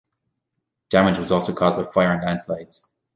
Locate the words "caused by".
1.53-1.91